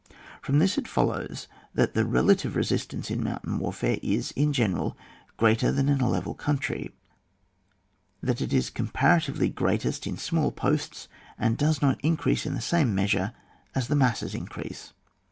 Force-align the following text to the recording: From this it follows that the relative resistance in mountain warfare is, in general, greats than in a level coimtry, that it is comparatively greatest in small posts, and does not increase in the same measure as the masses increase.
From 0.41 0.57
this 0.57 0.79
it 0.79 0.87
follows 0.87 1.47
that 1.75 1.93
the 1.93 2.05
relative 2.07 2.55
resistance 2.55 3.11
in 3.11 3.23
mountain 3.23 3.59
warfare 3.59 3.99
is, 4.01 4.31
in 4.31 4.51
general, 4.51 4.97
greats 5.37 5.61
than 5.61 5.87
in 5.89 6.01
a 6.01 6.09
level 6.09 6.33
coimtry, 6.33 6.91
that 8.19 8.41
it 8.41 8.51
is 8.51 8.71
comparatively 8.71 9.47
greatest 9.49 10.07
in 10.07 10.17
small 10.17 10.51
posts, 10.51 11.07
and 11.37 11.55
does 11.55 11.83
not 11.83 12.01
increase 12.01 12.47
in 12.47 12.55
the 12.55 12.61
same 12.61 12.95
measure 12.95 13.31
as 13.75 13.89
the 13.89 13.95
masses 13.95 14.33
increase. 14.33 14.93